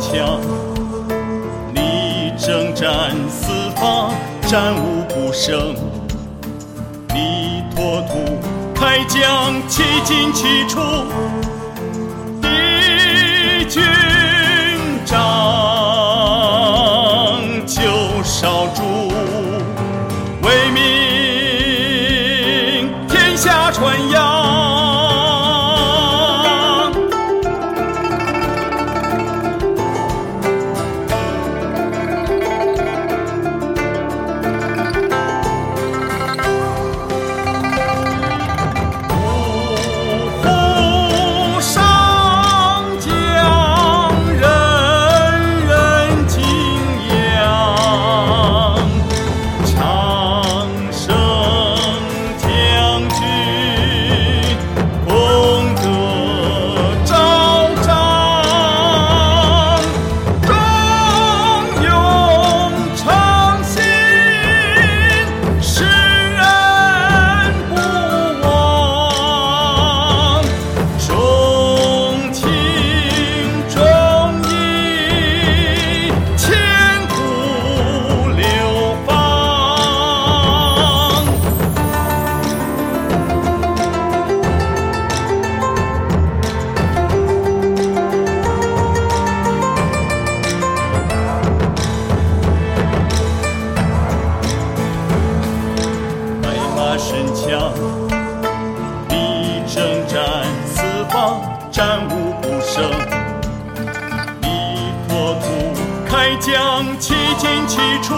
[0.00, 0.40] 强，
[1.74, 4.12] 你征战四方，
[4.46, 5.74] 战无不胜。
[7.14, 8.38] 你拓土
[8.74, 10.80] 开疆，七进七出，
[12.40, 12.48] 敌
[13.68, 13.82] 军
[15.04, 15.16] 长
[17.66, 17.82] 久
[18.22, 18.82] 少主，
[20.42, 20.80] 威名
[23.08, 24.27] 天下传扬。
[96.98, 97.72] 神枪，
[99.08, 100.18] 你征战
[100.66, 102.90] 四方，战无不胜。
[104.42, 105.46] 你拓土
[106.08, 108.14] 开疆，七进七出，